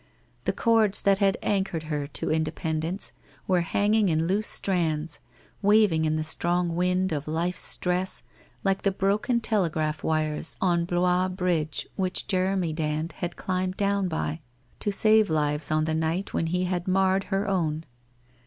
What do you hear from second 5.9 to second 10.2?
in the strong wind of life's stress, like the broken telegraph